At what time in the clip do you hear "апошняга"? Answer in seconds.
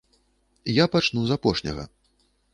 1.41-1.89